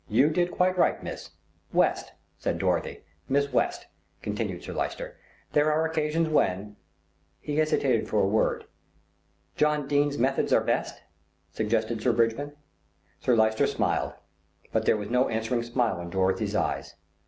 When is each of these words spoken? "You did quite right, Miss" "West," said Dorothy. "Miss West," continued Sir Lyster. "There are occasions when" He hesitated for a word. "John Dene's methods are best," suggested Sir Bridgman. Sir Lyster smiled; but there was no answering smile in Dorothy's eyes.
"You 0.09 0.31
did 0.31 0.49
quite 0.49 0.79
right, 0.79 1.03
Miss" 1.03 1.29
"West," 1.81 2.13
said 2.39 2.57
Dorothy. 2.57 3.03
"Miss 3.29 3.53
West," 3.53 3.85
continued 4.23 4.63
Sir 4.63 4.73
Lyster. 4.73 5.15
"There 5.53 5.71
are 5.71 5.85
occasions 5.85 6.27
when" 6.27 6.75
He 7.39 7.57
hesitated 7.57 8.07
for 8.09 8.19
a 8.19 8.27
word. 8.27 8.65
"John 9.55 9.87
Dene's 9.87 10.17
methods 10.17 10.51
are 10.51 10.61
best," 10.63 11.03
suggested 11.53 12.01
Sir 12.01 12.13
Bridgman. 12.13 12.53
Sir 13.19 13.35
Lyster 13.35 13.67
smiled; 13.67 14.13
but 14.71 14.85
there 14.87 14.97
was 14.97 15.11
no 15.11 15.29
answering 15.29 15.61
smile 15.61 16.01
in 16.01 16.09
Dorothy's 16.09 16.55
eyes. 16.55 16.95